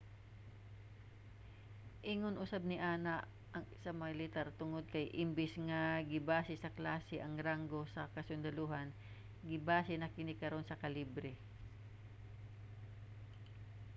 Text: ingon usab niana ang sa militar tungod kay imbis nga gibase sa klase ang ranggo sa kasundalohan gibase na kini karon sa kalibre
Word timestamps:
ingon 2.13 2.35
usab 2.43 2.61
niana 2.71 3.15
ang 3.55 3.65
sa 3.83 3.91
militar 4.03 4.47
tungod 4.59 4.85
kay 4.93 5.05
imbis 5.23 5.53
nga 5.67 5.81
gibase 6.11 6.53
sa 6.59 6.73
klase 6.77 7.15
ang 7.21 7.33
ranggo 7.47 7.81
sa 7.93 8.01
kasundalohan 8.15 8.89
gibase 9.49 9.93
na 9.97 10.13
kini 10.15 10.33
karon 10.41 10.65
sa 10.67 10.79
kalibre 10.83 11.31